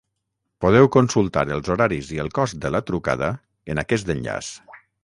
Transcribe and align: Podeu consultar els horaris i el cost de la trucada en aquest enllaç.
Podeu 0.63 0.89
consultar 0.95 1.43
els 1.57 1.69
horaris 1.75 2.11
i 2.17 2.19
el 2.27 2.33
cost 2.41 2.61
de 2.65 2.75
la 2.77 2.85
trucada 2.89 3.31
en 3.75 3.85
aquest 3.87 4.15
enllaç. 4.17 4.53